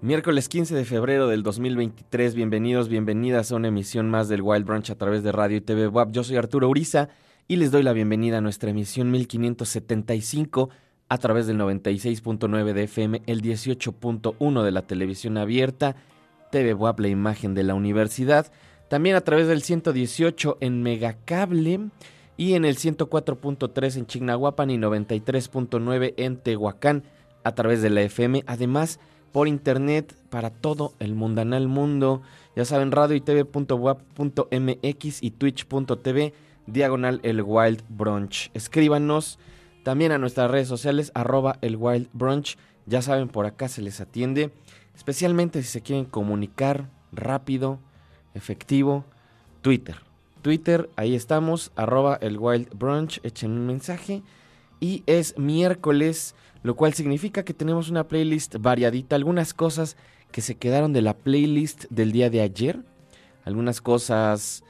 [0.00, 4.88] Miércoles 15 de febrero del 2023, bienvenidos, bienvenidas a una emisión más del Wild Branch
[4.90, 6.12] a través de Radio y TV WAP.
[6.12, 7.08] Yo soy Arturo Uriza
[7.48, 10.70] y les doy la bienvenida a nuestra emisión 1575
[11.08, 15.96] a través del 96.9 de FM, el 18.1 de la televisión abierta,
[16.52, 18.52] TV WAP, la imagen de la universidad,
[18.88, 21.90] también a través del 118 en Megacable
[22.38, 27.02] y en el 104.3 en Chignahuapan y 93.9 en Tehuacán
[27.42, 28.44] a través de la FM.
[28.46, 29.00] Además,
[29.32, 32.22] por internet para todo el mundanal mundo.
[32.56, 33.22] Ya saben, radio y
[35.20, 36.32] y twitch.tv
[36.66, 38.50] diagonal el Wild Brunch.
[38.54, 39.40] Escríbanos
[39.82, 42.56] también a nuestras redes sociales arroba el Wild Brunch.
[42.86, 44.52] Ya saben, por acá se les atiende.
[44.94, 47.80] Especialmente si se quieren comunicar rápido,
[48.34, 49.04] efectivo,
[49.60, 50.07] Twitter.
[50.38, 54.22] Twitter, ahí estamos, arroba el Wild Brunch, echen un mensaje.
[54.80, 59.96] Y es miércoles lo cual significa que tenemos una playlist variadita, algunas cosas
[60.32, 62.80] que se quedaron de la playlist del día de ayer,
[63.44, 64.64] algunas cosas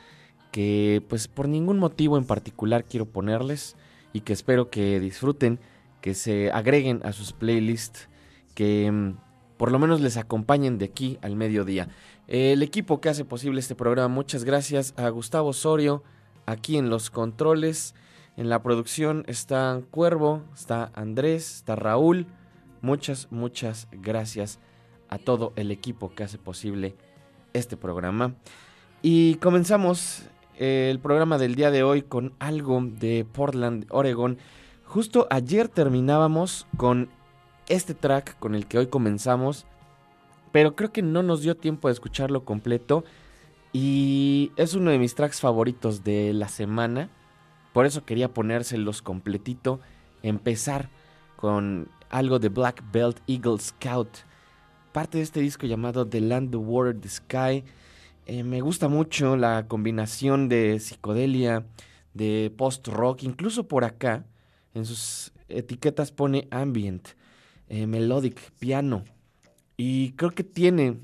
[0.52, 3.76] que pues por ningún motivo en particular quiero ponerles
[4.12, 5.58] y que espero que disfruten,
[6.00, 8.08] que se agreguen a sus playlists,
[8.54, 9.16] que mm,
[9.56, 11.88] por lo menos les acompañen de aquí al mediodía.
[12.28, 16.02] El equipo que hace posible este programa, muchas gracias a Gustavo Osorio,
[16.44, 17.94] aquí en los controles.
[18.36, 22.26] En la producción está Cuervo, está Andrés, está Raúl.
[22.82, 24.58] Muchas, muchas gracias
[25.08, 26.94] a todo el equipo que hace posible
[27.54, 28.34] este programa.
[29.00, 30.24] Y comenzamos
[30.58, 34.36] el programa del día de hoy con algo de Portland, Oregon.
[34.84, 37.08] Justo ayer terminábamos con
[37.68, 39.64] este track con el que hoy comenzamos,
[40.52, 43.04] pero creo que no nos dio tiempo de escucharlo completo
[43.72, 47.10] y es uno de mis tracks favoritos de la semana.
[47.72, 49.80] Por eso quería ponérselos completito.
[50.22, 50.88] Empezar
[51.36, 54.08] con algo de Black Belt Eagle Scout.
[54.92, 57.64] Parte de este disco llamado The Land, the Water, the Sky.
[58.26, 61.66] Eh, me gusta mucho la combinación de psicodelia,
[62.14, 63.22] de post-rock.
[63.22, 64.24] Incluso por acá,
[64.74, 67.08] en sus etiquetas pone ambient,
[67.68, 69.04] eh, melodic, piano.
[69.78, 70.98] Y creo que tiene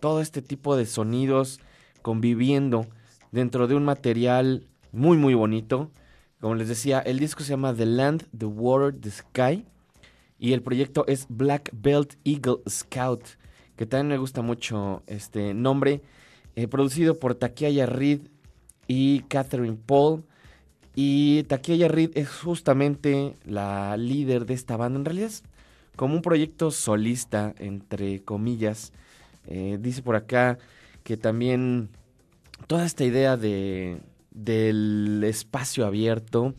[0.00, 1.60] todo este tipo de sonidos
[2.00, 2.86] conviviendo
[3.32, 5.90] dentro de un material muy muy bonito
[6.40, 9.66] como les decía, el disco se llama The Land, The Water, The Sky.
[10.38, 13.22] Y el proyecto es Black Belt Eagle Scout,
[13.76, 16.00] que también me gusta mucho este nombre.
[16.56, 18.22] Eh, producido por Takiya Reed
[18.88, 20.24] y Catherine Paul.
[20.94, 24.98] Y Takiya Reed es justamente la líder de esta banda.
[24.98, 25.44] En realidad es
[26.00, 28.94] como un proyecto solista, entre comillas.
[29.46, 30.56] Eh, dice por acá
[31.04, 31.90] que también
[32.66, 36.54] toda esta idea de, del espacio abierto,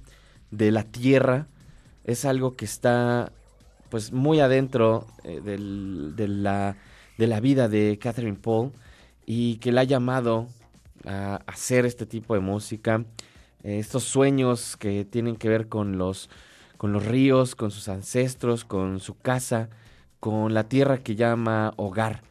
[0.51, 1.47] de la tierra,
[2.03, 3.31] es algo que está
[3.89, 6.77] pues muy adentro eh, de, la,
[7.17, 8.73] de la vida de Catherine Paul
[9.25, 10.49] y que la ha llamado
[11.03, 13.05] a hacer este tipo de música,
[13.63, 16.29] eh, estos sueños que tienen que ver con los,
[16.81, 19.69] con los ríos, con sus ancestros, con su casa,
[20.19, 22.23] con la tierra que llama hogar.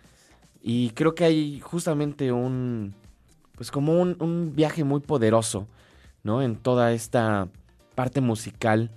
[0.60, 2.96] Y creo que hay justamente un,
[3.54, 5.68] pues como un, viaje muy poderoso,
[6.24, 6.42] ¿no?
[6.42, 7.46] En toda esta
[7.94, 8.90] parte musical,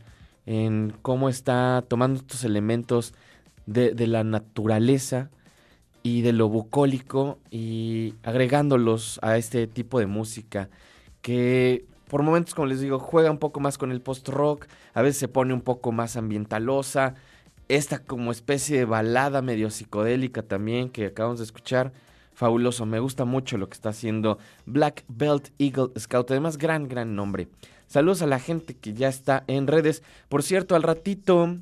[0.47, 3.13] en cómo está tomando estos elementos
[3.67, 5.29] de, la naturaleza
[6.01, 10.69] y de lo bucólico y agregándolos a este tipo de música
[11.21, 15.17] que por momentos, como les digo, juega un poco más con el post-rock, a veces
[15.17, 17.15] se pone un poco más ambientalosa,
[17.69, 21.91] esta como especie de balada medio psicodélica también que acabamos de escuchar,
[22.35, 22.85] fabuloso.
[22.85, 26.29] Me gusta mucho lo que está haciendo Black Belt Eagle Scout.
[26.29, 27.47] Además, gran, gran nombre.
[27.87, 30.03] Saludos a la gente que ya está en redes.
[30.29, 31.57] Por cierto, al ratito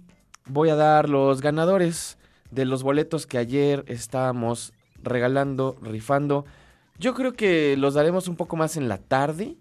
[0.47, 2.17] voy a dar los ganadores
[2.49, 6.43] de los boletos que ayer estábamos regalando, rifando.
[6.99, 9.55] Yo creo que los daremos un poco más en la tarde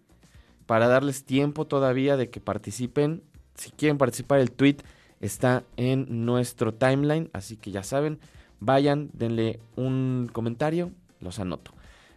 [0.71, 3.25] para darles tiempo todavía de que participen.
[3.57, 4.77] Si quieren participar, el tweet
[5.19, 8.21] está en nuestro timeline, así que ya saben,
[8.61, 11.73] vayan, denle un comentario, los anoto.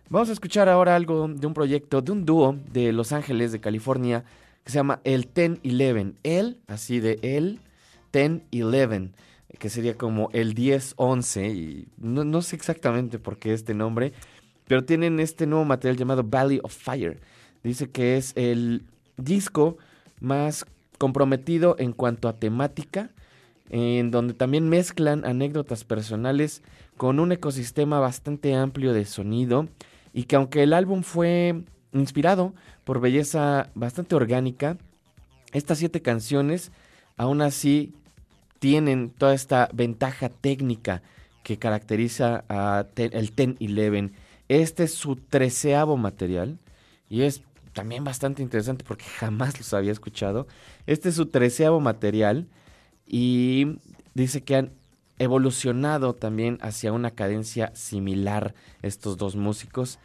[0.08, 3.60] Vamos a escuchar ahora algo de un proyecto, de un dúo de Los Ángeles, de
[3.60, 4.24] California,
[4.64, 6.20] que se llama el Ten Eleven.
[6.22, 7.60] El, así de el,
[8.12, 9.16] Ten Eleven,
[9.58, 14.14] que sería como el 10-11, y no, no sé exactamente por qué este nombre,
[14.68, 17.20] pero tienen este nuevo material llamado Valley of Fire.
[17.64, 18.84] Dice que es el
[19.18, 19.78] disco
[20.20, 20.66] más
[20.98, 23.10] comprometido en cuanto a temática,
[23.70, 26.62] en donde también mezclan anécdotas personales
[26.98, 29.68] con un ecosistema bastante amplio de sonido
[30.14, 32.54] y que aunque el álbum fue inspirado
[32.84, 34.78] por belleza bastante orgánica,
[35.54, 36.72] estas siete canciones
[37.18, 37.94] aún así
[38.60, 41.02] tienen toda esta ventaja técnica
[41.44, 44.14] que caracteriza a el Ten Eleven.
[44.48, 46.60] Este es su treceavo material
[47.10, 47.44] y es
[47.74, 50.48] también bastante interesante porque jamás los había escuchado.
[50.88, 52.48] Este es su treceavo material
[53.06, 53.80] y
[54.14, 54.72] dice que han
[55.20, 60.00] evolucionado también hacia una cadencia similar estos dos músicos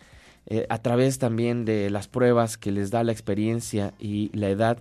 [0.47, 4.79] eh, a través también de las pruebas que les da la experiencia y la edad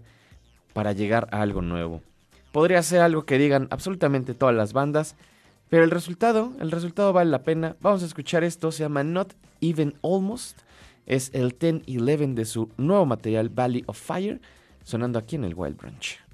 [0.73, 2.01] para llegar a algo nuevo.
[2.51, 5.15] Podría ser algo que digan absolutamente todas las bandas,
[5.69, 7.75] pero el resultado, el resultado vale la pena.
[7.81, 10.59] Vamos a escuchar esto, se llama Not Even Almost.
[11.07, 14.41] Es el 10-11 de su nuevo material Valley of Fire,
[14.83, 16.26] sonando aquí en el Wild Branch.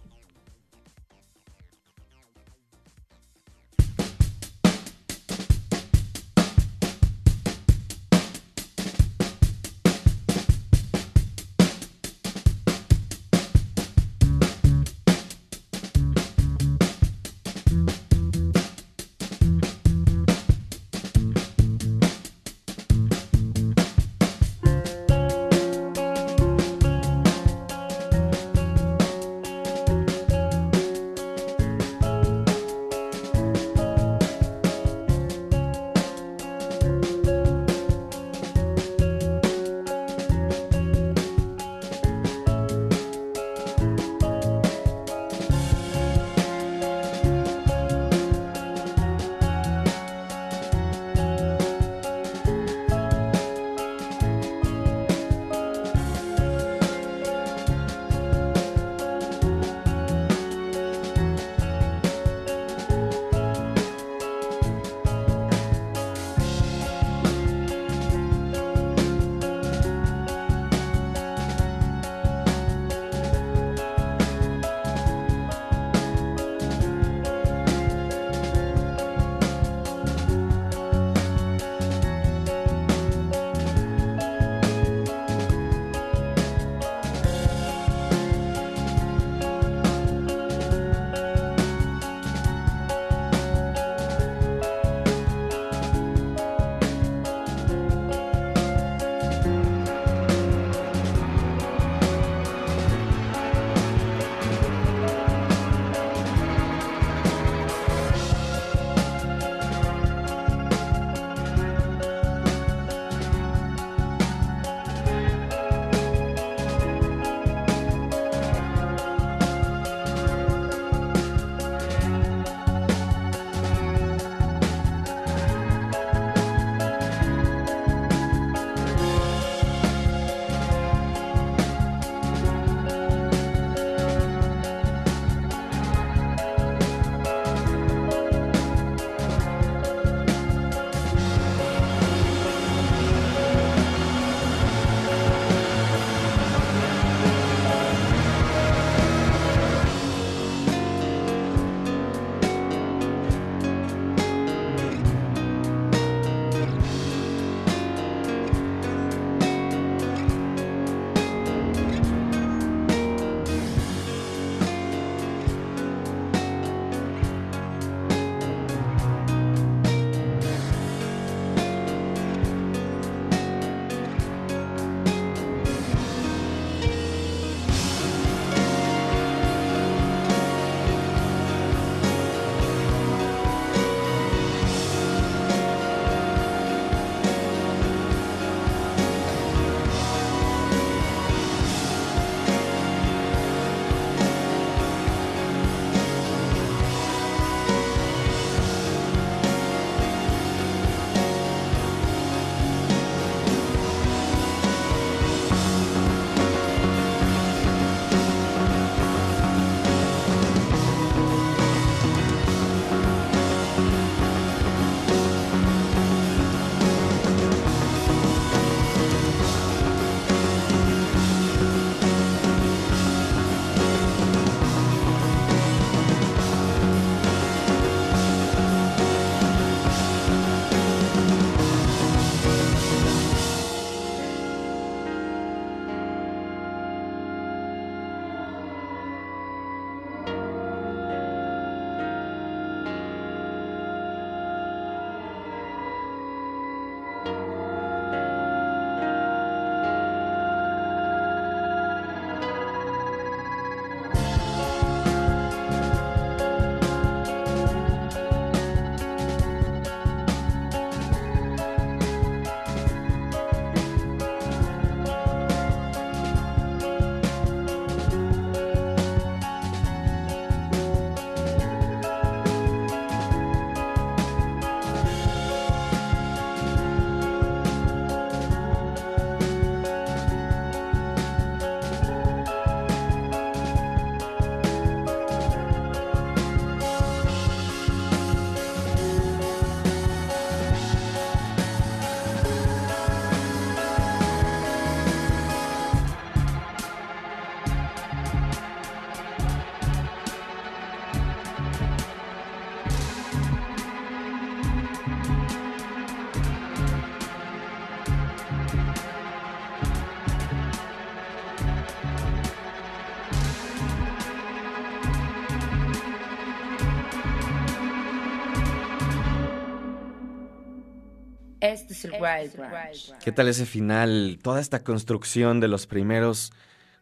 [323.24, 324.40] ¿Qué tal ese final?
[324.42, 326.52] Toda esta construcción de los primeros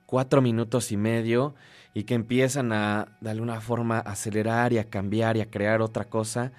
[0.05, 1.55] cuatro minutos y medio
[1.93, 6.05] y que empiezan a de alguna forma acelerar y a cambiar y a crear otra
[6.05, 6.51] cosa,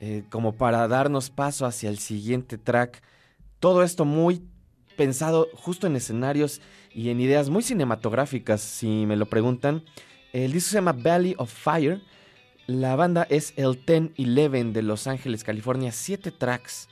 [0.00, 3.02] eh, como para darnos paso hacia el siguiente track.
[3.60, 4.42] Todo esto muy
[4.96, 6.60] pensado justo en escenarios
[6.92, 9.84] y en ideas muy cinematográficas, si me lo preguntan.
[10.32, 12.02] El disco se llama Valley of Fire.
[12.66, 15.92] La banda es el 1011 de Los Ángeles, California.
[15.92, 16.88] Siete tracks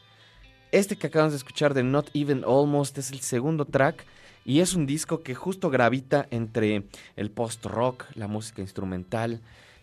[0.73, 4.05] este que acabamos de escuchar de Not Even Almost es el segundo track
[4.45, 9.41] y es un disco que justo gravita entre el post-rock, la música instrumental,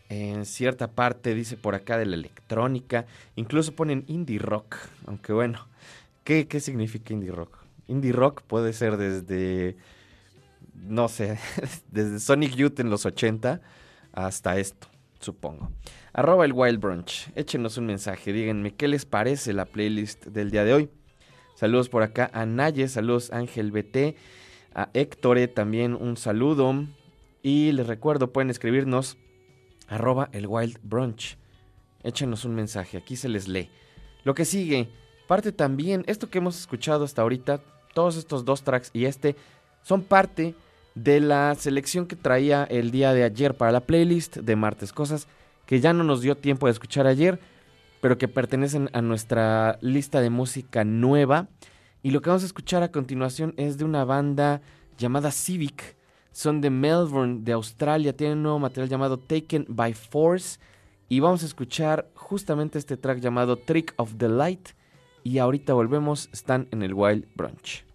[0.10, 4.76] en cierta parte dice por acá de la electrónica, incluso ponen indie rock,
[5.06, 5.68] aunque bueno,
[6.24, 7.60] ¿qué, qué significa indie rock?
[7.88, 9.78] Indie rock puede ser desde,
[10.74, 11.38] no sé,
[11.92, 13.62] desde Sonic Youth en los 80
[14.12, 14.88] hasta esto,
[15.20, 15.72] supongo.
[16.14, 17.30] Arroba el Wild Brunch.
[17.36, 18.34] Échenos un mensaje.
[18.34, 20.90] Díganme qué les parece la playlist del día de hoy.
[21.56, 24.16] Saludos por acá a Naye, saludos Ángel BT,
[24.74, 26.74] a Héctore también un saludo.
[27.44, 29.18] Y les recuerdo, pueden escribirnos
[29.90, 31.38] arroba el Wild Brunch.
[32.04, 33.70] Échenos un mensaje, aquí se les lee.
[34.24, 34.90] Lo que sigue,
[35.28, 37.62] parte también, esto que hemos escuchado hasta ahorita,
[37.94, 39.36] todos estos dos tracks y este,
[39.82, 40.56] son parte
[41.04, 44.92] de la selección que traía el día de ayer para la playlist de martes.
[44.92, 45.28] Cosas
[45.66, 47.40] que ya no nos dio tiempo de escuchar ayer,
[48.02, 51.48] pero que pertenecen a nuestra lista de música nueva.
[52.02, 54.62] Y lo que vamos a escuchar a continuación es de una banda
[54.98, 55.96] llamada Civic.
[56.32, 58.16] Son de Melbourne, de Australia.
[58.16, 60.60] Tienen un nuevo material llamado Taken by Force.
[61.08, 64.70] Y vamos a escuchar justamente este track llamado Trick of the Light.
[65.24, 67.89] Y ahorita volvemos, están en el Wild Brunch.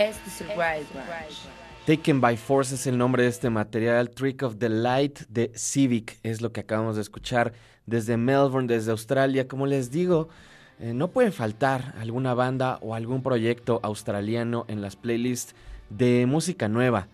[0.00, 0.16] Es
[0.56, 0.86] Branch.
[1.86, 4.08] Taken by Force es el nombre de este material.
[4.08, 7.52] Trick of the Light de Civic es lo que acabamos de escuchar
[7.84, 9.46] desde Melbourne, desde Australia.
[9.46, 10.28] Como les digo,
[10.78, 15.54] eh, no puede faltar alguna banda o algún proyecto australiano en las playlists
[15.90, 17.08] de música nueva.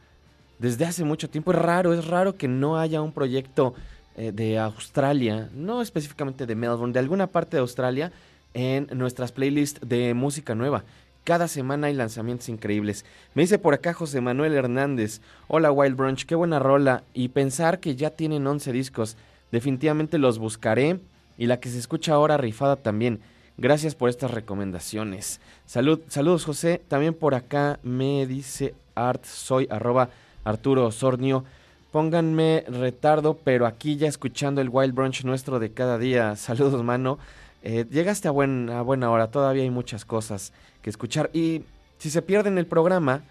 [0.61, 3.75] Desde hace mucho tiempo es raro, es raro que no haya un proyecto
[4.17, 8.13] eh, de Australia, no específicamente de Melbourne, de alguna parte de Australia
[8.55, 10.85] en nuestras playlists de música nueva.
[11.27, 13.05] Cada semana hay lanzamientos increíbles.
[13.35, 17.03] Me dice por acá José Manuel Hernández, hola Wild Brunch, qué buena rola.
[17.15, 19.17] Y pensar que ya tienen 11 discos,
[19.51, 21.01] definitivamente los buscaré.
[21.37, 23.19] Y la que se escucha ahora rifada también.
[23.59, 25.41] Gracias por estas recomendaciones.
[25.67, 26.81] Salud, saludos José.
[26.87, 30.11] También por acá me dice Art, soy arroba
[30.45, 31.43] Arturo Osornio.
[31.91, 36.37] Pónganme retardo, pero aquí ya escuchando el Wild Brunch nuestro de cada día.
[36.37, 37.19] Saludos, mano.
[37.65, 40.53] Eh, llegaste a, buen, a buena hora, todavía hay muchas cosas
[40.87, 41.31] que escuchar.
[41.33, 41.65] Y
[41.99, 43.25] si se pierden el programa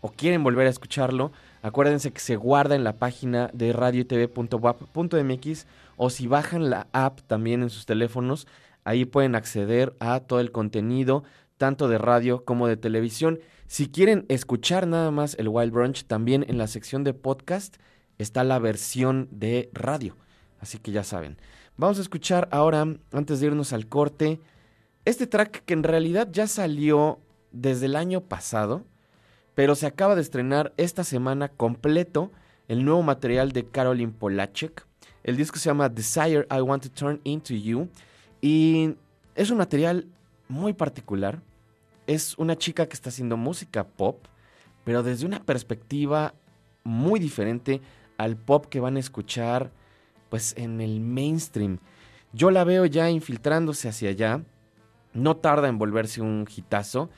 [0.00, 1.30] o quieren volver a escucharlo,
[1.62, 5.66] acuérdense que se guarda en la página de radiotv.wap.mx
[5.96, 8.48] o si bajan la app también en sus teléfonos,
[8.86, 11.24] Ahí pueden acceder a todo el contenido,
[11.58, 13.40] tanto de radio como de televisión.
[13.66, 17.78] Si quieren escuchar nada más el Wild Brunch, también en la sección de podcast
[18.18, 20.16] está la versión de radio.
[20.60, 21.36] Así que ya saben.
[21.76, 24.38] Vamos a escuchar ahora, antes de irnos al corte,
[25.06, 27.20] este track que en realidad ya salió
[27.52, 28.84] desde el año pasado,
[29.54, 32.30] pero se acaba de estrenar esta semana completo
[32.68, 34.84] el nuevo material de Caroline Polachek.
[35.22, 37.88] El disco se llama Desire I Want to Turn Into You.
[38.40, 38.96] Y
[39.36, 40.06] es un material
[40.48, 41.40] muy particular.
[42.08, 44.18] Es una chica que está haciendo música pop,
[44.84, 46.34] pero desde una perspectiva
[46.82, 47.80] muy diferente
[48.18, 49.70] al pop que van a escuchar
[50.30, 51.78] pues en el mainstream.
[52.32, 54.42] Yo la veo ya infiltrándose hacia allá.
[55.16, 57.10] No tarda en volverse un hitazo,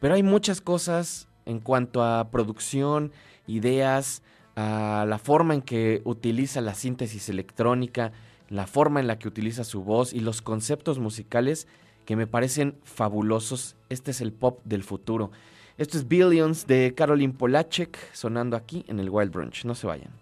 [0.00, 3.12] pero hay muchas cosas en cuanto a producción,
[3.46, 4.22] ideas,
[4.54, 8.12] a la forma en que utiliza la síntesis electrónica,
[8.48, 11.66] la forma en la que utiliza su voz y los conceptos musicales
[12.04, 13.76] que me parecen fabulosos.
[13.88, 15.30] Este es el pop del futuro.
[15.78, 19.64] Esto es Billions de Caroline Polachek sonando aquí en el Wild Brunch.
[19.64, 20.21] No se vayan.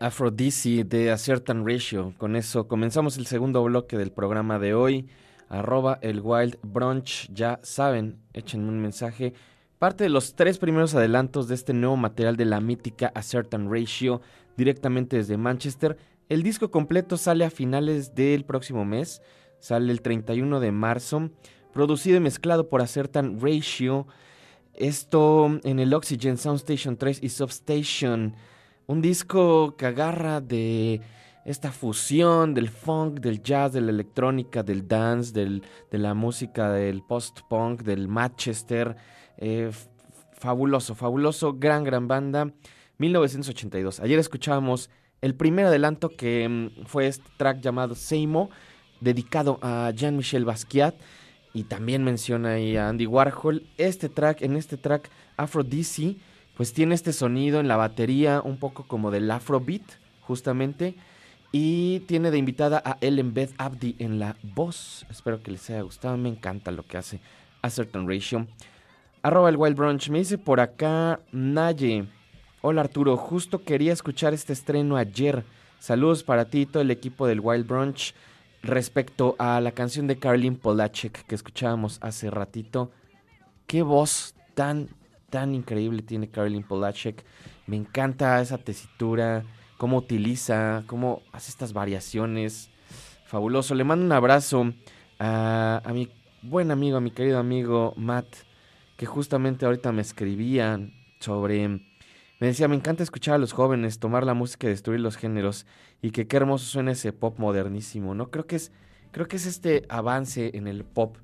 [0.00, 2.14] Aphrodisi de A Certain Ratio.
[2.18, 5.08] Con eso comenzamos el segundo bloque del programa de hoy.
[5.48, 7.28] Arroba el Wild Brunch.
[7.32, 9.32] Ya saben, échenme un mensaje.
[9.78, 13.70] Parte de los tres primeros adelantos de este nuevo material de la mítica A Certain
[13.70, 14.22] Ratio
[14.56, 15.96] directamente desde Manchester.
[16.28, 19.22] El disco completo sale a finales del próximo mes.
[19.60, 21.30] Sale el 31 de marzo.
[21.72, 24.06] Producido y mezclado por A Certain Ratio.
[24.74, 28.34] Esto en el Oxygen Soundstation 3 y Substation.
[28.86, 31.00] Un disco que agarra de
[31.44, 36.70] esta fusión del funk, del jazz, de la electrónica, del dance, del- de la música
[36.72, 38.96] del post-punk, del Manchester.
[39.38, 39.70] Eh,
[40.38, 42.52] fabuloso, fabuloso, gran, gran banda.
[42.98, 44.00] 1982.
[44.00, 48.50] Ayer escuchábamos el primer adelanto que mm, fue este track llamado Seimo,
[49.00, 50.94] dedicado a Jean-Michel Basquiat.
[51.52, 53.66] Y también menciona ahí a Andy Warhol.
[53.78, 55.08] Este track, en este track,
[55.38, 56.20] Aphrodisi,
[56.56, 59.82] pues tiene este sonido en la batería, un poco como del Afrobeat,
[60.22, 60.94] justamente.
[61.52, 65.06] Y tiene de invitada a Ellen Beth Abdi en la voz.
[65.10, 66.16] Espero que les haya gustado.
[66.16, 67.20] Me encanta lo que hace
[67.62, 68.46] A Certain Ratio.
[69.22, 70.08] Arroba el Wild Brunch.
[70.08, 72.08] Me dice por acá Naye.
[72.62, 75.44] Hola Arturo, justo quería escuchar este estreno ayer.
[75.78, 78.14] Saludos para ti y todo el equipo del Wild Brunch.
[78.62, 82.90] Respecto a la canción de Caroline Polachek que escuchábamos hace ratito,
[83.66, 84.88] qué voz tan,
[85.30, 87.24] tan increíble tiene Caroline Polachek.
[87.66, 89.44] Me encanta esa tesitura,
[89.76, 92.70] cómo utiliza, cómo hace estas variaciones.
[93.26, 93.74] Fabuloso.
[93.74, 94.72] Le mando un abrazo
[95.18, 96.08] a, mi
[96.42, 98.26] buen amigo, a mi querido amigo Matt,
[98.96, 101.68] que justamente ahorita me escribían sobre...
[102.38, 105.66] Me decía, me encanta escuchar a los jóvenes, tomar la música y destruir los géneros,
[106.02, 108.30] y que qué hermoso suena ese pop modernísimo, ¿no?
[108.30, 108.72] Creo que es,
[109.10, 111.16] creo que es este avance en el pop.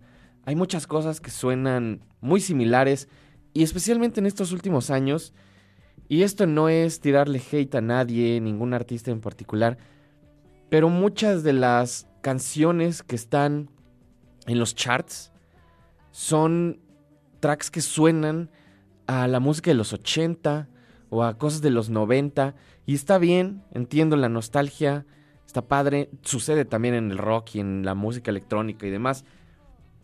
[0.47, 3.09] Hay muchas cosas que suenan muy similares,
[3.55, 5.35] y especialmente en estos últimos años,
[6.09, 9.79] y esto no es tirarle hate a nadie, ningún artista en particular,
[10.69, 13.71] pero muchas de las canciones que están
[14.47, 15.33] en los charts
[16.11, 16.81] son
[17.41, 18.51] tracks que suenan
[19.07, 20.69] a la música de los 80
[21.11, 22.55] o a cosas de los 90
[22.87, 25.07] y está bien, entiendo la nostalgia,
[25.47, 29.25] está padre, sucede también en el rock y en la música electrónica y demás,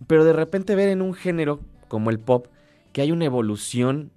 [0.06, 2.48] pero de repente ver en un género como el pop
[2.92, 4.10] que hay una evolución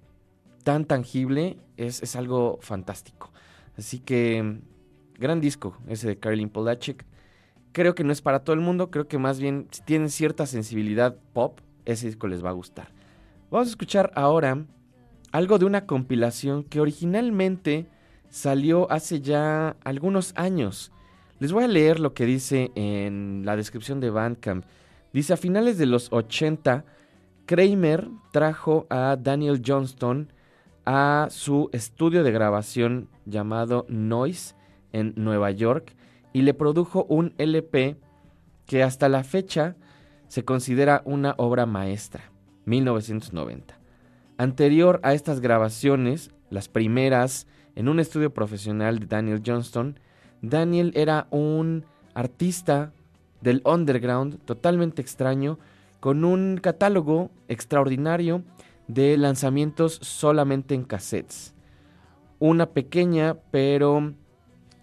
[0.63, 3.31] tan tangible es, es algo fantástico.
[3.77, 4.59] Así que
[5.17, 7.05] gran disco ese de Caroline Polachek.
[7.71, 10.45] Creo que no es para todo el mundo, creo que más bien si tienen cierta
[10.45, 12.89] sensibilidad pop, ese disco les va a gustar.
[13.49, 14.65] Vamos a escuchar ahora
[15.31, 17.87] algo de una compilación que originalmente
[18.29, 20.91] salió hace ya algunos años.
[21.39, 24.65] Les voy a leer lo que dice en la descripción de Bandcamp.
[25.13, 26.85] Dice, a finales de los 80,
[27.45, 30.31] Kramer trajo a Daniel Johnston
[30.85, 34.55] a su estudio de grabación llamado Noise
[34.93, 35.95] en Nueva York
[36.33, 37.97] y le produjo un LP
[38.65, 39.75] que hasta la fecha
[40.27, 42.31] se considera una obra maestra,
[42.65, 43.77] 1990.
[44.37, 49.99] Anterior a estas grabaciones, las primeras en un estudio profesional de Daniel Johnston,
[50.41, 52.93] Daniel era un artista
[53.41, 55.59] del underground totalmente extraño,
[56.01, 58.43] con un catálogo extraordinario
[58.87, 61.53] de lanzamientos solamente en cassettes.
[62.39, 64.13] Una pequeña, pero...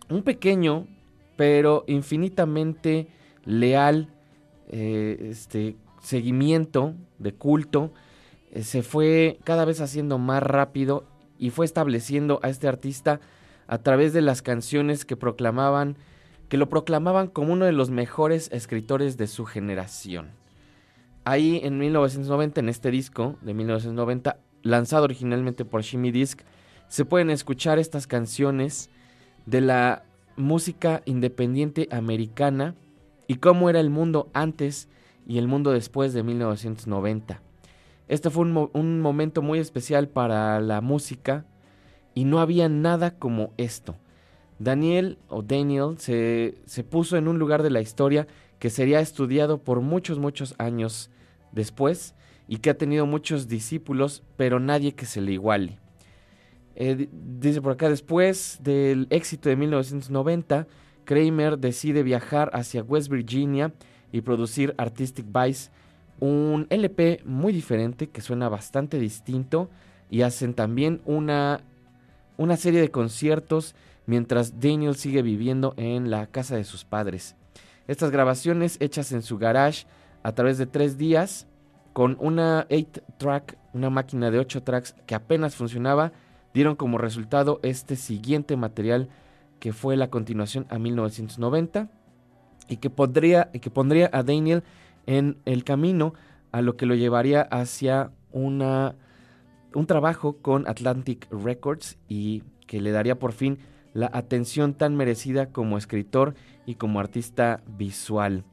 [0.09, 0.87] un pequeño,
[1.37, 3.09] pero infinitamente
[3.45, 4.09] leal
[4.69, 7.93] eh, este, seguimiento de culto
[8.53, 11.05] eh, se fue cada vez haciendo más rápido
[11.37, 13.21] y fue estableciendo a este artista
[13.66, 15.97] a través de las canciones que proclamaban
[16.49, 20.38] que lo proclamaban como uno de los mejores escritores de su generación.
[21.29, 26.41] Ahí en 1990, en este disco de 1990, lanzado originalmente por Shimmy Disc,
[26.89, 28.89] se pueden escuchar estas canciones
[29.45, 30.05] de la
[30.37, 32.76] música independiente americana
[33.26, 34.89] y cómo era el mundo antes
[35.26, 37.43] y el mundo después de 1990.
[38.09, 41.45] Este fue un, mo un, momento muy especial para la música
[42.14, 43.97] y no había nada como esto.
[44.59, 48.26] Daniel o Daniel se, se, puso en un lugar de la historia
[48.59, 51.11] que sería estudiado por muchos, muchos años
[51.53, 52.14] después
[52.46, 55.78] y que ha tenido muchos discípulos, pero nadie que se le iguale.
[56.76, 60.66] Eh, dice por acá, después del éxito de 1990,
[61.05, 63.72] Kramer decide viajar hacia West Virginia
[64.12, 65.70] y producir Artistic Vice,
[66.20, 69.68] un LP muy diferente que suena bastante distinto
[70.11, 71.61] y hacen también una,
[72.36, 73.74] una serie de conciertos
[74.07, 77.36] mientras Daniel sigue viviendo en la casa de sus padres.
[77.86, 79.86] Estas grabaciones hechas en su garage
[80.23, 81.47] a través de tres días
[81.93, 86.12] con una 8 track, una máquina de 8 tracks que apenas funcionaba,
[86.55, 89.09] dieron como resultado este siguiente material
[89.59, 91.89] que fue la continuación a 1990
[92.69, 94.62] y que, podría, que pondría a Daniel
[95.07, 96.14] en el camino
[96.53, 98.95] a lo que lo llevaría hacia una,
[99.75, 103.59] un trabajo con Atlantic Records y que le daría por fin
[103.95, 106.35] la atención tan merecida como escritor
[106.66, 108.45] y como artista visual.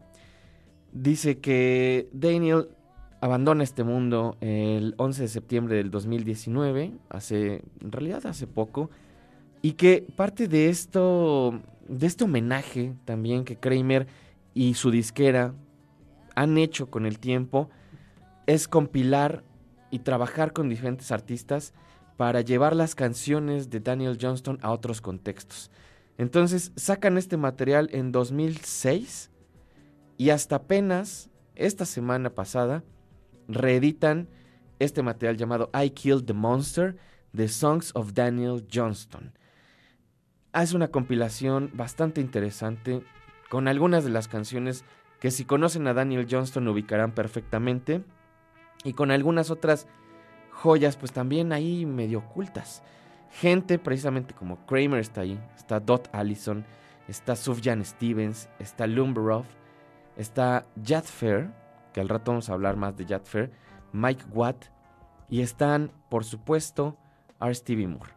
[0.96, 2.70] Dice que Daniel
[3.20, 8.90] abandona este mundo el 11 de septiembre del 2019, hace, en realidad hace poco,
[9.62, 14.08] y que parte de esto, de este homenaje también que Kramer
[14.54, 15.54] y su disquera
[16.34, 17.70] han hecho con el tiempo,
[18.48, 19.44] es compilar
[19.92, 21.74] y trabajar con diferentes artistas
[22.16, 25.72] para llevar las canciones de Daniel Johnston a otros contextos.
[26.18, 29.32] Entonces sacan este material en 2006
[30.18, 32.84] y hasta apenas esta semana pasada
[33.48, 34.30] reeditan
[34.80, 36.98] este material llamado I Killed the Monster,
[37.34, 39.34] The Songs of Daniel Johnston.
[40.54, 43.04] Es una compilación bastante interesante
[43.50, 44.86] con algunas de las canciones
[45.20, 48.04] que si conocen a Daniel Johnston ubicarán perfectamente
[48.84, 49.88] y con algunas otras
[50.52, 52.84] joyas pues también ahí medio ocultas.
[53.32, 56.66] gente precisamente como Kramer está ahí, está Dot Allison,
[57.08, 59.46] está Sufjan Stevens, está Lumberov,
[60.18, 61.52] está Jad Fair,
[61.94, 63.52] que al rato vamos a hablar más de Jad Fair,
[63.94, 64.66] Mike Watt,
[65.30, 66.98] y están, por supuesto,
[67.42, 67.54] R.
[67.54, 68.12] Stevie Moore.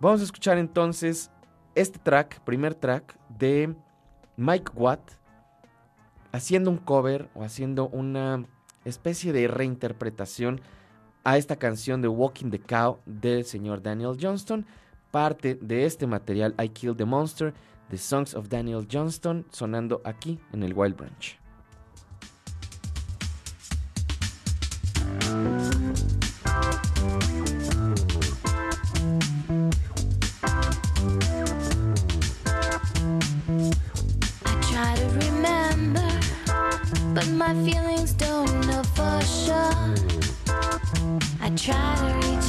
[0.00, 1.30] Vamos a escuchar entonces
[1.74, 3.74] este track, primer track de
[4.36, 5.00] Mike Watt,
[6.32, 8.44] haciendo un cover o haciendo una
[8.84, 10.60] especie de reinterpretación
[11.24, 14.66] a esta canción de Walking the Cow del señor Daniel Johnston.
[15.10, 17.54] Parte de este material, I Killed the Monster,
[17.90, 21.38] The Songs of Daniel Johnston, sonando aquí en el Wild Branch.
[37.48, 39.72] My feelings don't know for sure.
[41.40, 42.47] I try to reach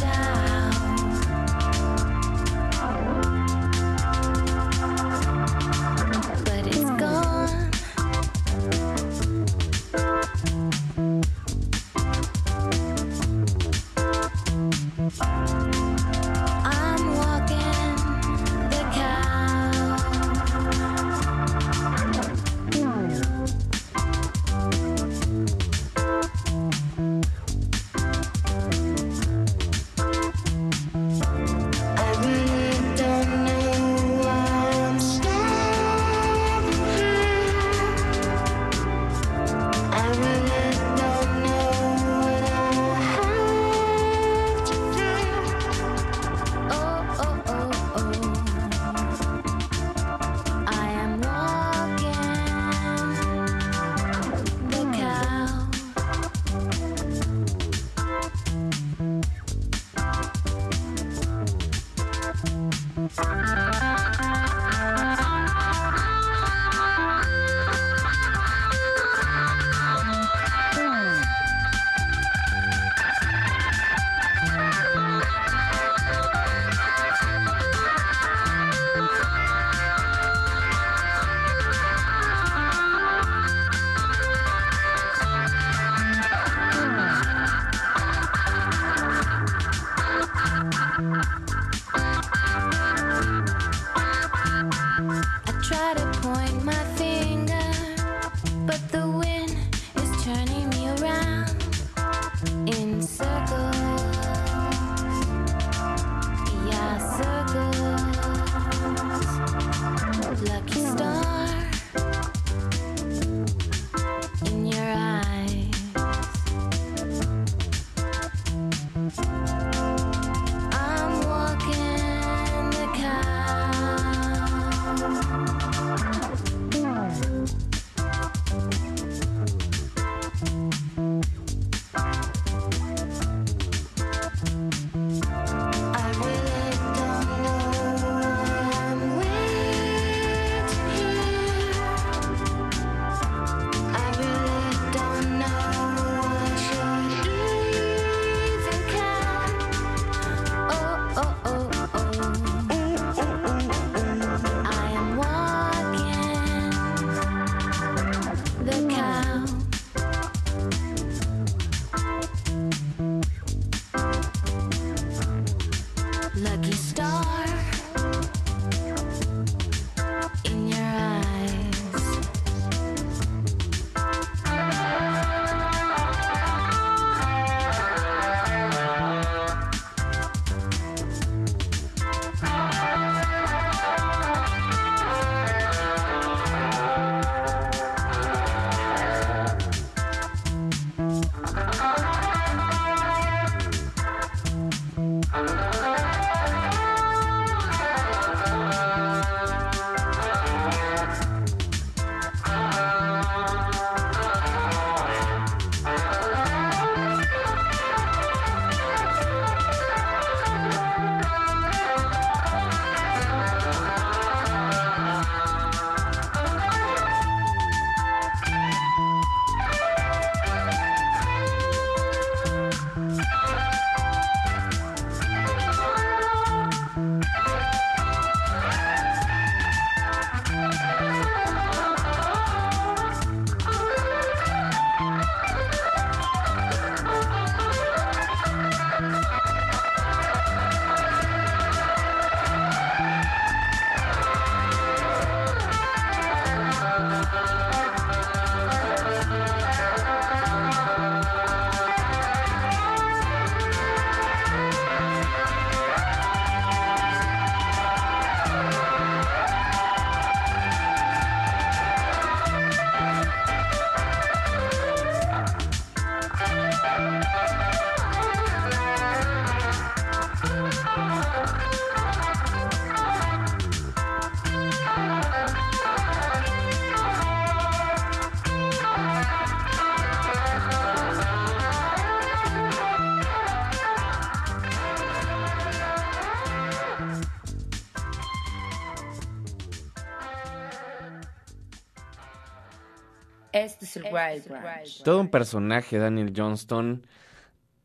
[293.90, 295.04] Es el Wild Branch.
[295.04, 297.06] Todo un personaje, Daniel Johnston.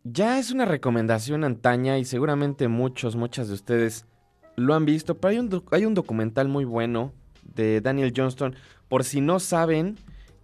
[0.02, 4.04] Ya es una recomendación antaña y seguramente muchos, muchas de ustedes
[4.56, 8.54] lo han visto, pero hay un, doc- hay un documental muy bueno de Daniel Johnston.
[8.88, 9.96] Por si no saben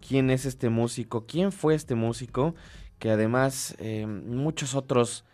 [0.06, 2.54] quién es este músico, quién fue este músico,
[2.98, 5.24] que además eh, muchos otros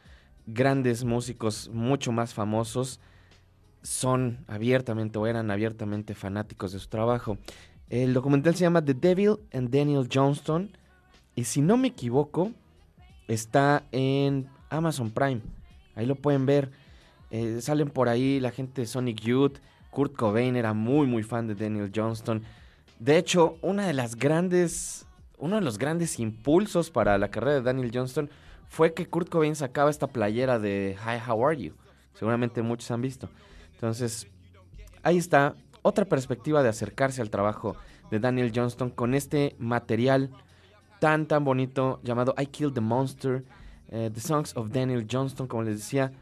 [0.46, 3.00] grandes músicos mucho más famosos
[3.82, 7.38] son abiertamente o eran abiertamente fanáticos de su trabajo.
[7.88, 10.76] El documental se llama The Devil and Daniel Johnston
[11.34, 12.52] y si no me equivoco
[13.28, 15.40] está en Amazon Prime.
[15.94, 16.70] Ahí lo pueden ver.
[17.30, 19.58] Eh, salen por ahí la gente de Sonic Youth.
[19.90, 22.42] Kurt Cobain era muy muy fan de Daniel Johnston.
[22.98, 25.06] De hecho, una de las grandes,
[25.38, 28.30] uno de los grandes impulsos para la carrera de Daniel Johnston
[28.68, 31.74] fue que Kurt Cobain sacaba esta playera de Hi, how are you?
[32.14, 33.28] Seguramente muchos han visto.
[33.74, 34.26] Entonces,
[35.02, 35.54] ahí está
[35.86, 37.76] otra perspectiva de acercarse al trabajo
[38.10, 40.30] de Daniel Johnston con este material
[40.98, 43.44] tan tan bonito llamado I Killed the Monster,
[43.88, 46.12] eh, The Songs of Daniel Johnston, como les decía,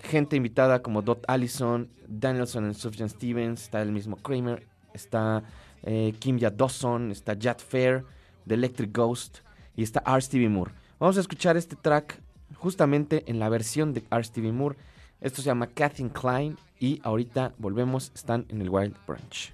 [0.00, 5.42] gente invitada como Dot Allison, Danielson and Sufjan Stevens, está el mismo Kramer, está
[5.82, 8.04] eh, Kimya Dawson, está Jad Fair,
[8.46, 9.40] The Electric Ghost
[9.76, 10.22] y está R.
[10.22, 10.72] Stevie Moore.
[10.98, 12.18] Vamos a escuchar este track
[12.54, 14.24] justamente en la versión de R.
[14.24, 14.76] Stevie Moore.
[15.22, 19.52] Esto se llama Kathleen Klein y ahorita volvemos, están en el Wild Branch.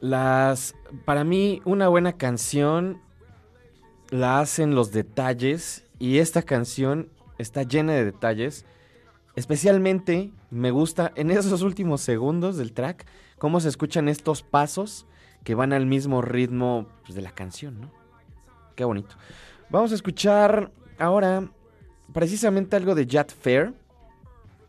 [0.00, 0.74] Las,
[1.04, 3.00] para mí, una buena canción
[4.10, 8.64] la hacen los detalles y esta canción está llena de detalles.
[9.36, 13.06] Especialmente me gusta en esos últimos segundos del track
[13.38, 15.06] cómo se escuchan estos pasos
[15.44, 17.90] que van al mismo ritmo pues, de la canción, ¿no?
[18.74, 19.14] Qué bonito.
[19.70, 21.48] Vamos a escuchar ahora
[22.12, 23.72] precisamente algo de Jet Fair.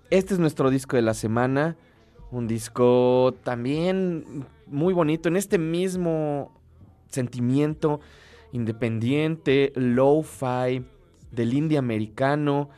[0.10, 1.76] Este es nuestro disco de la semana.
[2.32, 6.58] Un disco también muy bonito, en este mismo
[7.08, 8.00] sentimiento
[8.54, 10.86] independiente, lo-fi,
[11.32, 12.70] del indie americano.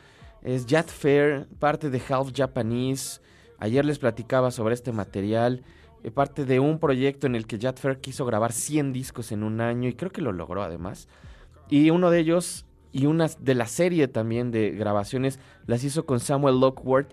[0.42, 3.20] Es Jet Fair, parte de Half Japanese.
[3.58, 5.62] Ayer les platicaba sobre este material.
[6.02, 9.44] eh, Parte de un proyecto en el que Jet Fair quiso grabar 100 discos en
[9.44, 11.08] un año y creo que lo logró además.
[11.70, 16.18] Y uno de ellos y una de la serie también de grabaciones las hizo con
[16.18, 17.12] Samuel Lockworth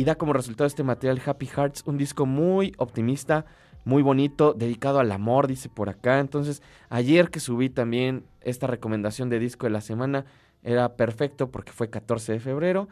[0.00, 3.44] y da como resultado este material Happy Hearts, un disco muy optimista,
[3.84, 6.20] muy bonito, dedicado al amor, dice por acá.
[6.20, 10.24] Entonces, ayer que subí también esta recomendación de disco de la semana,
[10.62, 12.88] era perfecto porque fue 14 de febrero.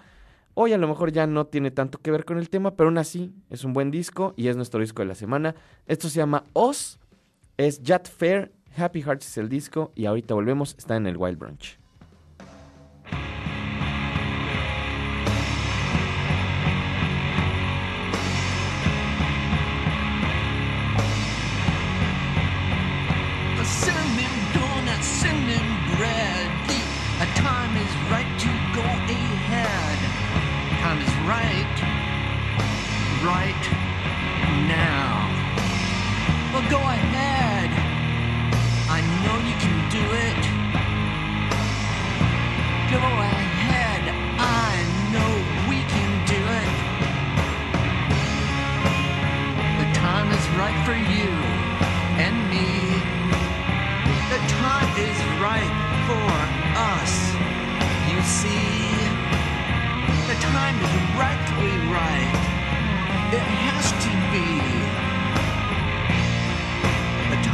[0.52, 2.98] Hoy a lo mejor ya no tiene tanto que ver con el tema, pero aún
[2.98, 5.54] así es un buen disco y es nuestro disco de la semana.
[5.86, 6.98] Esto se llama Oz,
[7.56, 11.38] es Jet Fair, Happy Hearts es el disco y ahorita volvemos, está en el Wild
[11.38, 11.78] Branch.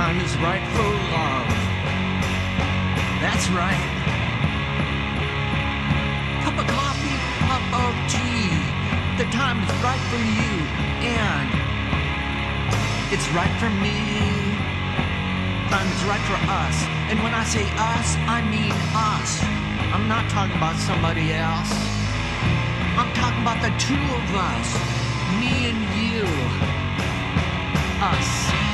[0.04, 0.84] The time is right for
[1.16, 1.48] love.
[3.24, 3.88] That's right.
[6.44, 7.16] Cup of coffee,
[7.48, 8.52] cup of tea.
[9.16, 10.52] The time is right for you,
[11.08, 11.48] and
[13.14, 13.96] it's right for me
[15.70, 16.76] time is right for us.
[17.08, 19.42] And when I say us, I mean us.
[19.94, 21.72] I'm not talking about somebody else.
[23.00, 24.68] I'm talking about the two of us.
[25.40, 26.26] Me and you.
[28.04, 28.73] Us.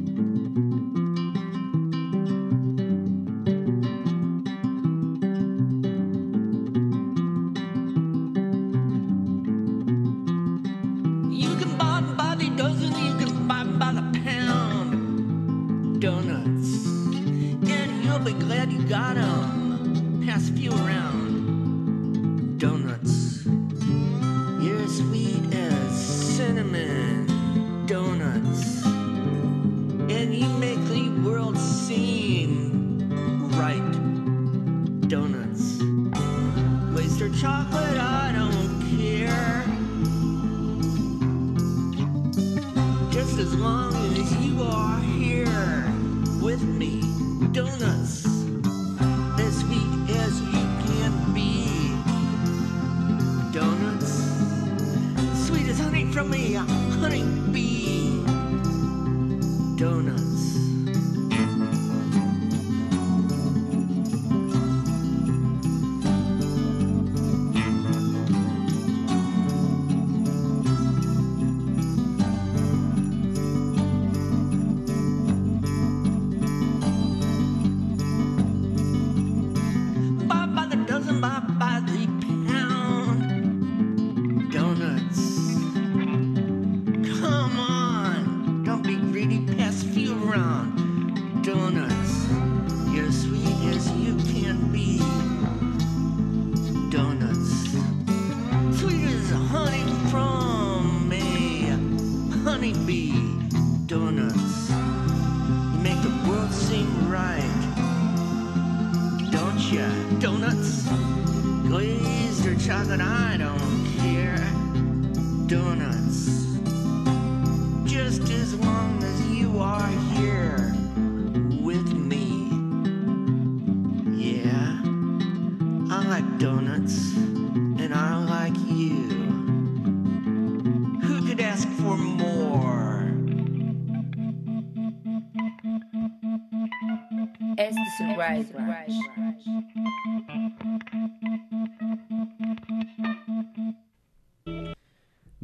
[56.31, 57.80] me, a honey bee.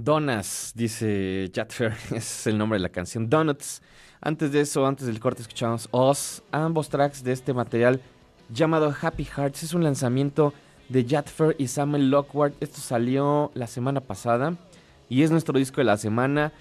[0.08, 3.30] Donas, dice Jatfer, es el nombre de la canción.
[3.30, 3.82] Donuts.
[4.22, 6.44] Antes de eso, antes del corte, escuchamos Oz.
[6.54, 8.00] Ambos tracks de este material
[8.48, 9.64] llamado Happy Hearts.
[9.64, 10.54] Es un lanzamiento
[10.88, 12.54] de Jatfer y Samuel Lockward.
[12.62, 14.56] Esto salió la semana pasada
[15.10, 16.54] y es nuestro disco de la semana.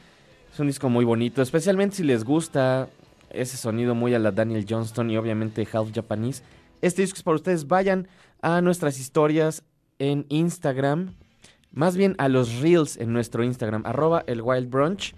[0.52, 2.88] Es un disco muy bonito, especialmente si les gusta
[3.30, 6.42] ese sonido muy a la Daniel Johnston y obviamente Half Japanese.
[6.82, 7.68] Este disco es para ustedes.
[7.68, 8.08] Vayan
[8.42, 9.62] a nuestras historias
[10.00, 11.14] en Instagram.
[11.76, 15.14] Más bien a los reels en nuestro Instagram, arroba el Wild Brunch.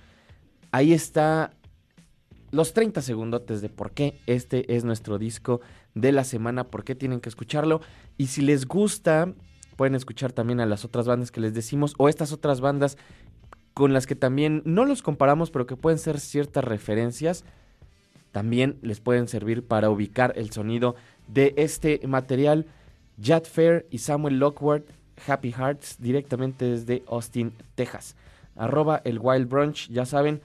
[0.72, 1.52] Ahí está
[2.50, 5.60] los 30 segundotes de por qué este es nuestro disco
[5.94, 7.80] de la semana, por qué tienen que escucharlo.
[8.16, 9.32] Y si les gusta,
[9.76, 12.98] pueden escuchar también a las otras bandas que les decimos o estas otras bandas
[13.72, 17.44] con las que también no los comparamos, pero que pueden ser ciertas referencias.
[18.32, 20.96] También les pueden servir para ubicar el sonido
[21.28, 22.66] de este material.
[23.22, 24.82] Jad Fair y Samuel Lockward,
[25.26, 28.16] Happy Hearts, directamente desde Austin, Texas.
[28.56, 30.40] Arroba el Wild Brunch, ya saben,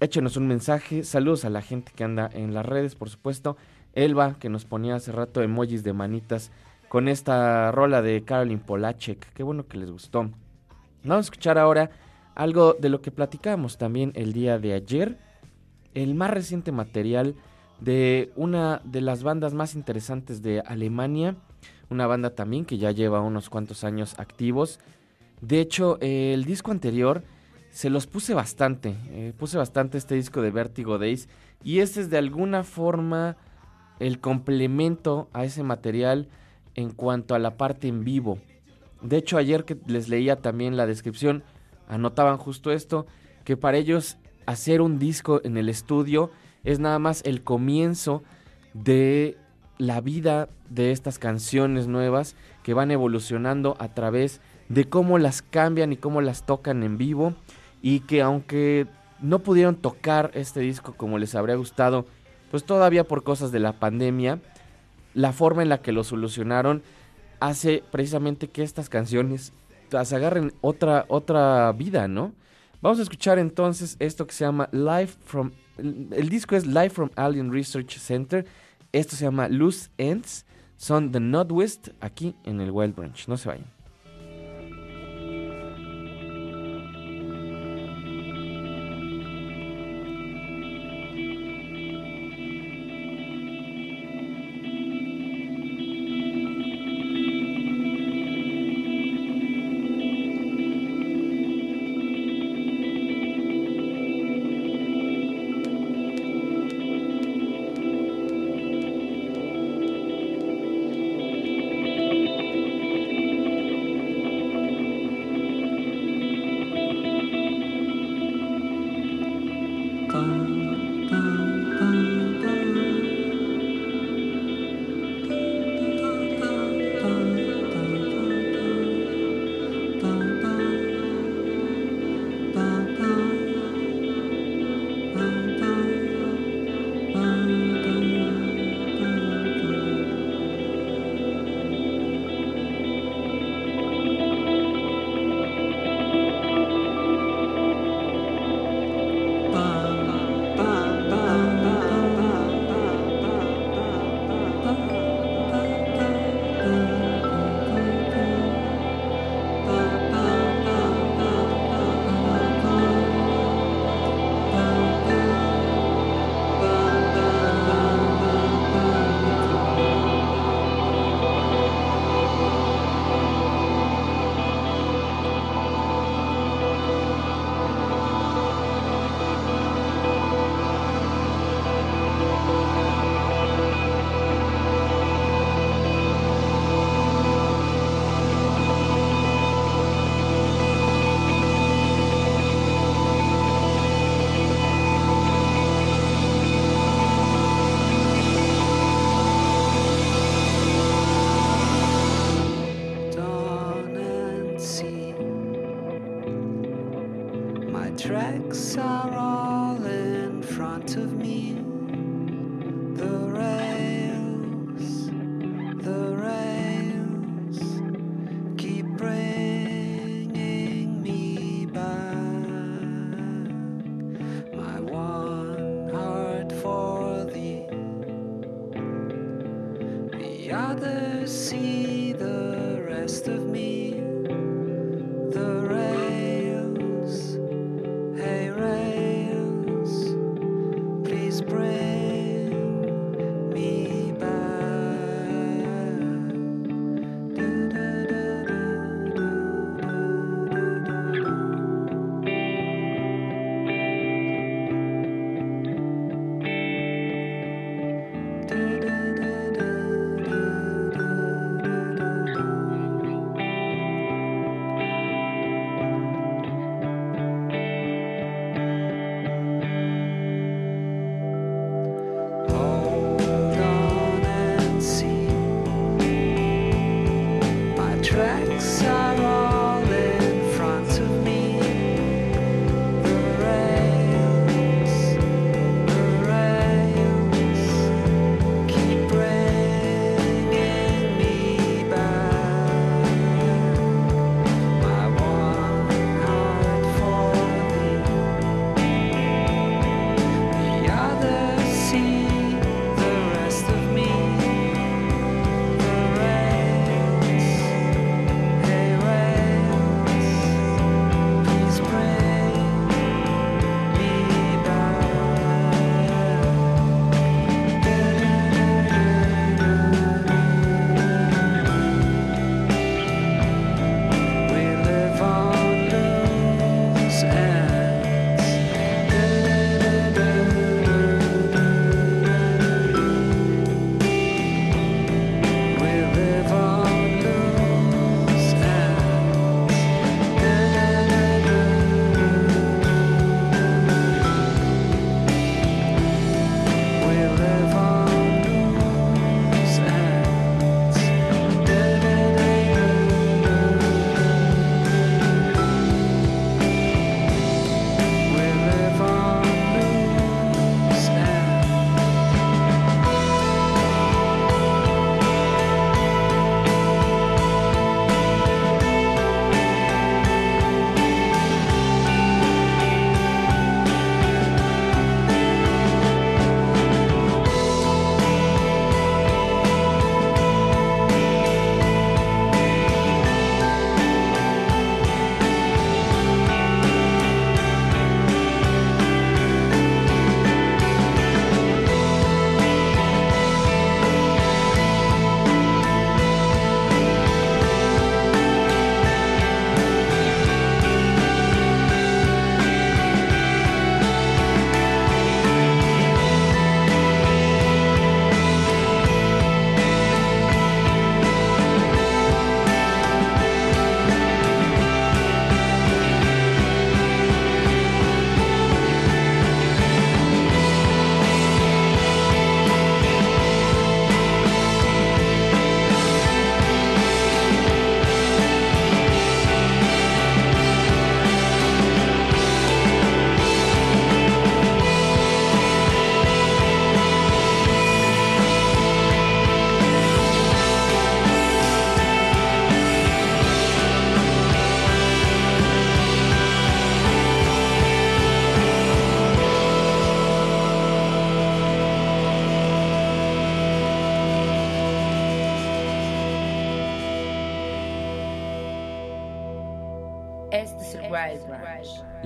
[0.00, 1.04] échenos un mensaje.
[1.04, 3.56] Saludos a la gente que anda en las redes, por supuesto.
[3.94, 6.50] Elba, que nos ponía hace rato emojis de manitas
[6.88, 9.32] con esta rola de Caroline Polachek.
[9.32, 10.30] Qué bueno que les gustó.
[11.02, 11.90] Vamos a escuchar ahora
[12.34, 15.18] algo de lo que platicamos también el día de ayer.
[15.94, 17.34] El más reciente material
[17.80, 21.36] de una de las bandas más interesantes de Alemania.
[21.90, 24.80] Una banda también que ya lleva unos cuantos años activos.
[25.40, 27.22] De hecho, el disco anterior
[27.70, 28.96] se los puse bastante.
[29.10, 31.28] eh, puse bastante este disco de Vertigo Days.
[31.62, 33.36] Y este es de alguna forma
[33.98, 36.28] el complemento a ese material
[36.74, 38.38] en cuanto a la parte en vivo.
[39.02, 41.42] De hecho, ayer que les leía también la descripción,
[41.88, 43.06] anotaban justo esto,
[43.44, 46.30] que para ellos hacer un disco en el estudio
[46.64, 48.22] es nada más el comienzo
[48.72, 49.36] de
[49.78, 55.92] la vida de estas canciones nuevas que van evolucionando a través de cómo las cambian
[55.92, 57.34] y cómo las tocan en vivo
[57.82, 58.86] y que aunque
[59.20, 62.06] no pudieron tocar este disco como les habría gustado,
[62.50, 64.40] pues todavía por cosas de la pandemia,
[65.12, 66.82] la forma en la que lo solucionaron
[67.40, 69.52] hace precisamente que estas canciones
[69.90, 72.32] las agarren otra otra vida, ¿no?
[72.80, 77.10] Vamos a escuchar entonces esto que se llama Live from el, disco es Live from
[77.16, 78.46] Alien Research Center.
[78.94, 80.46] Esto se llama Loose Ends.
[80.76, 83.26] Son The Northwest aquí en el Wild Branch.
[83.26, 83.73] No se vayan.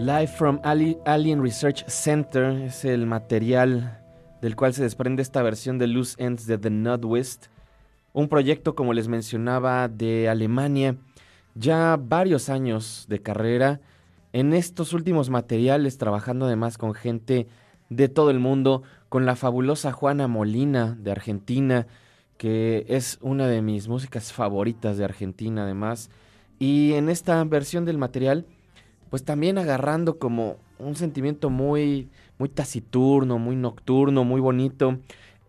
[0.08, 2.62] Live from Ali- Alien Research Center.
[2.62, 4.00] Es el material
[4.40, 7.48] del cual se desprende esta versión de Loose Ends de The Northwest,
[8.14, 10.96] un proyecto, como les mencionaba, de Alemania,
[11.54, 13.82] ya varios años de carrera,
[14.32, 17.46] en estos últimos materiales, trabajando además con gente
[17.90, 21.86] de todo el mundo, con la fabulosa Juana Molina de Argentina,
[22.38, 26.08] que es una de mis músicas favoritas de Argentina además,
[26.58, 28.46] y en esta versión del material,
[29.10, 32.08] pues también agarrando como un sentimiento muy,
[32.38, 34.98] muy taciturno, muy nocturno, muy bonito.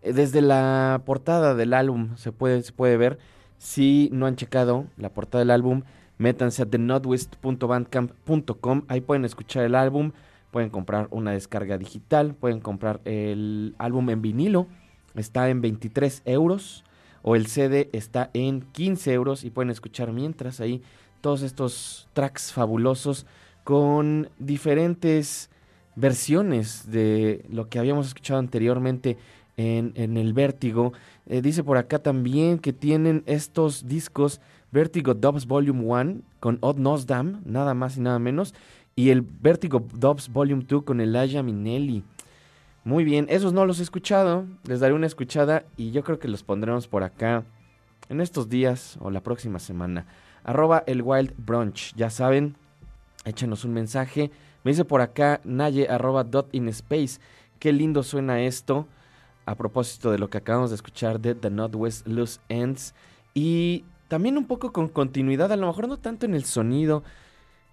[0.02, 3.18] Eh, Desde la portada del álbum se puede, se puede ver,
[3.58, 5.82] si no han checado la portada del álbum,
[6.18, 10.12] métanse a thenotwist.bandcamp.com, ahí pueden escuchar el álbum,
[10.50, 14.66] pueden comprar una descarga digital, pueden comprar el álbum en vinilo,
[15.14, 16.84] está en 23 euros,
[17.22, 20.82] o el CD está en 15 euros y pueden escuchar mientras ahí
[21.20, 23.26] todos estos tracks fabulosos
[23.64, 25.50] con diferentes
[25.96, 29.16] versiones de lo que habíamos escuchado anteriormente
[29.56, 30.92] en, el Vértigo.
[31.26, 34.40] Eh, dice por acá también que tienen estos discos
[34.72, 38.54] Vertigo Dubs Volume 1 con Odd Nosdam, nada más y nada menos,
[38.96, 42.04] y el Vertigo Dubs Volume 2 con Elijah Minelli.
[42.84, 46.28] Muy bien, esos no los he escuchado, les daré una escuchada y yo creo que
[46.28, 47.44] los pondremos por acá
[48.08, 50.06] en estos días o la próxima semana.
[50.44, 52.56] Arroba el Wild Brunch, ya saben,
[53.24, 54.30] échenos un mensaje.
[54.64, 57.20] Me dice por acá Naye arroba space.
[57.58, 58.86] Qué lindo suena esto.
[59.46, 62.94] A propósito de lo que acabamos de escuchar de The Northwest Loose Ends.
[63.34, 67.04] Y también un poco con continuidad, a lo mejor no tanto en el sonido,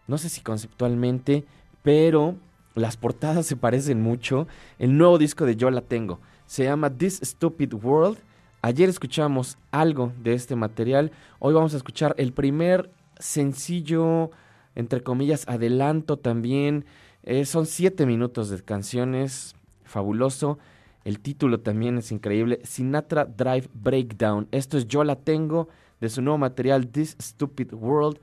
[0.05, 1.45] no sé si conceptualmente,
[1.81, 2.35] pero
[2.75, 4.47] las portadas se parecen mucho.
[4.77, 6.19] El nuevo disco de Yo la tengo.
[6.45, 8.19] Se llama This Stupid World.
[8.61, 11.11] Ayer escuchamos algo de este material.
[11.39, 14.29] Hoy vamos a escuchar el primer sencillo,
[14.77, 16.85] entre comillas, adelanto también.
[17.23, 19.55] Eh, son siete minutos de canciones.
[19.83, 20.59] Fabuloso.
[21.03, 22.59] El título también es increíble.
[22.63, 24.47] Sinatra Drive Breakdown.
[24.51, 25.67] Esto es Yo la tengo
[25.99, 28.19] de su nuevo material This Stupid World.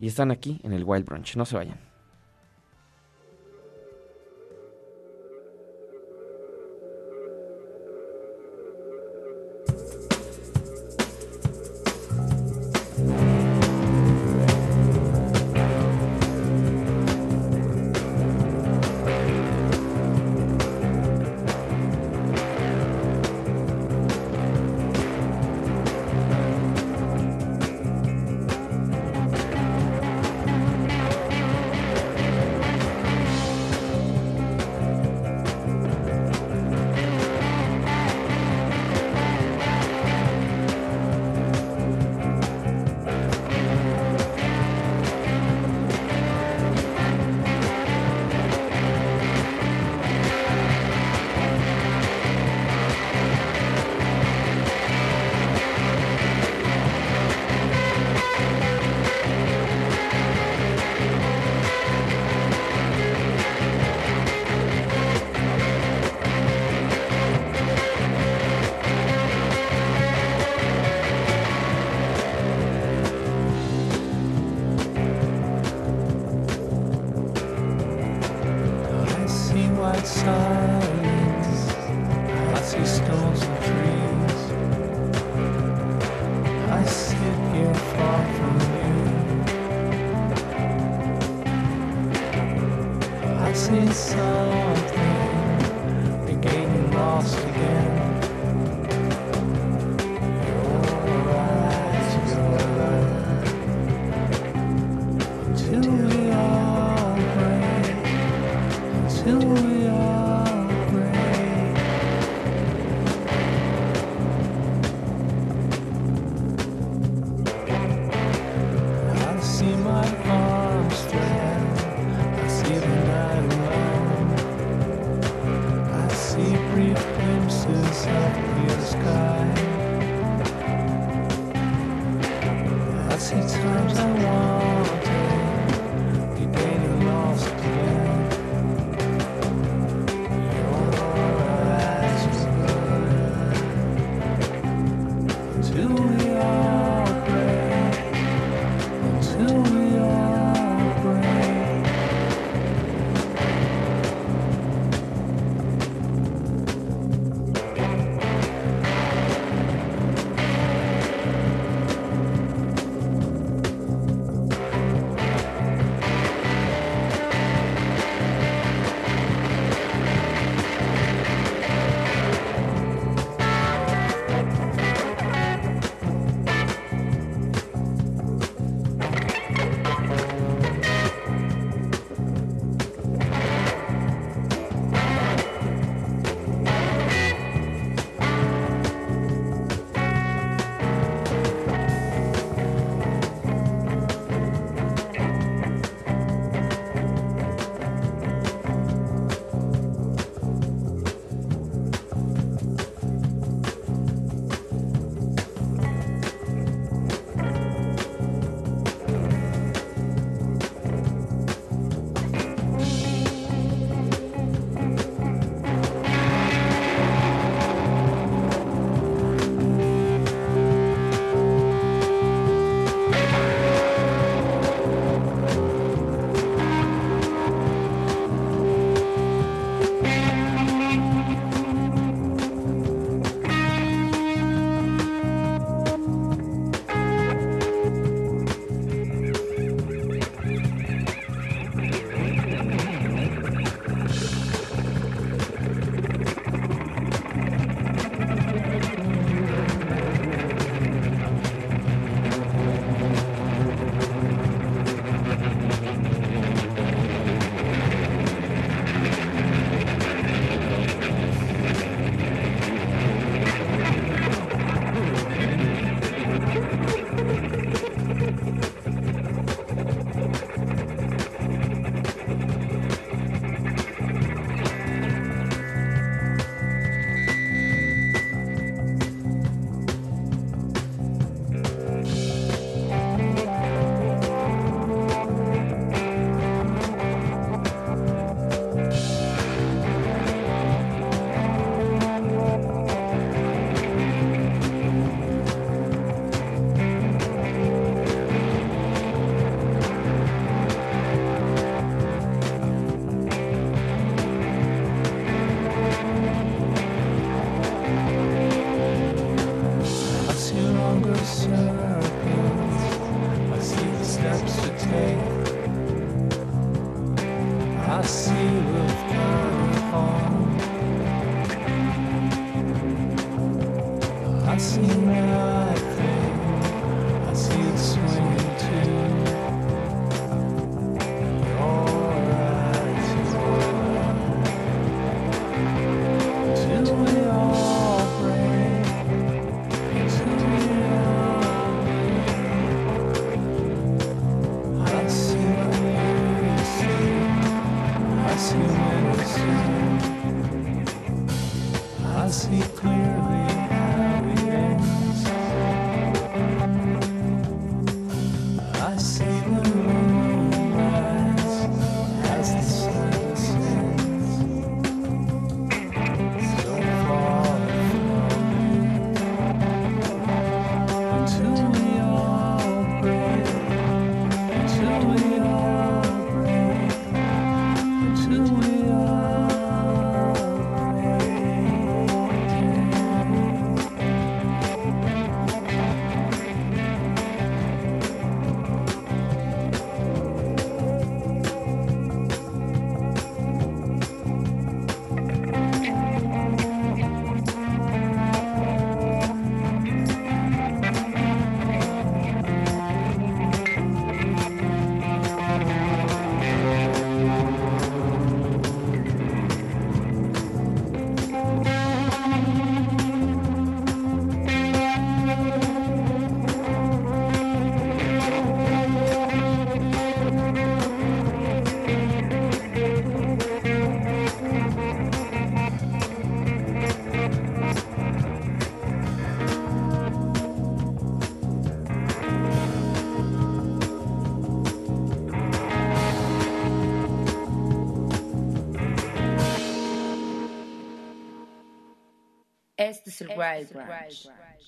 [0.00, 1.36] Y están aquí en el Wild Brunch.
[1.36, 1.93] No se vayan.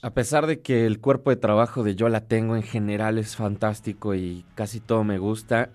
[0.03, 3.37] A pesar de que el cuerpo de trabajo de Yo la tengo en general es
[3.37, 5.71] fantástico y casi todo me gusta,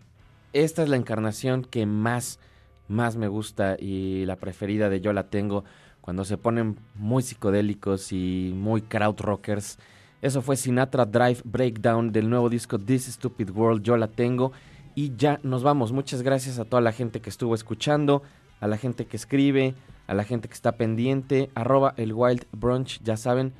[0.53, 2.39] esta es la encarnación que más,
[2.87, 5.63] más me gusta y la preferida de Yo la tengo
[6.01, 9.77] cuando se ponen muy psicodélicos y muy krautrockers.
[10.21, 14.51] Eso fue Sinatra Drive Breakdown del nuevo disco This Stupid World, Yo la tengo.
[14.93, 15.93] Y ya nos vamos.
[15.93, 18.23] Muchas gracias a toda la gente que estuvo escuchando,
[18.59, 19.73] a la gente que escribe,
[20.11, 21.49] a la gente que está pendiente.
[21.55, 23.53] Arroba el Wild Brunch, ya saben,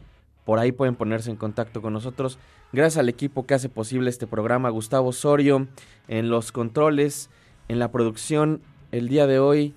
[0.44, 2.40] por ahí pueden ponerse en contacto con nosotros.
[2.74, 5.70] Gracias al equipo que hace posible este programa, Gustavo Osorio,
[6.10, 7.30] en los controles,
[7.70, 8.62] en la producción.
[8.92, 9.76] El día de hoy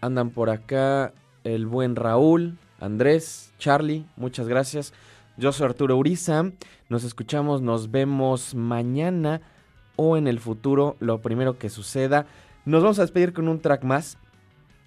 [0.00, 1.12] andan por acá
[1.42, 4.94] el buen Raúl, Andrés, Charlie, muchas gracias.
[5.36, 6.44] Yo soy Arturo Uriza,
[6.88, 9.40] nos escuchamos, nos vemos mañana
[9.96, 12.26] o en el futuro, lo primero que suceda.
[12.66, 14.16] Nos vamos a despedir con un track más,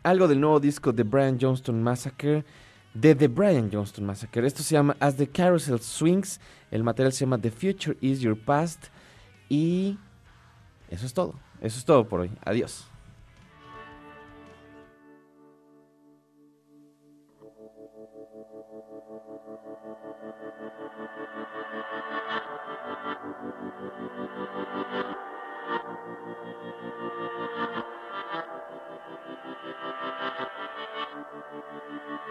[0.09, 2.45] algo del nuevo disco de Brian Johnston Massacre,
[2.93, 4.47] de The Brian Johnston Massacre.
[4.47, 6.39] Esto se llama As the Carousel Swings,
[6.71, 8.85] el material se llama The Future is Your Past
[9.49, 9.97] y
[10.89, 12.31] eso es todo, eso es todo por hoy.
[12.45, 12.87] Adiós.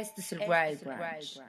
[0.00, 1.40] Este es el Wild Branch.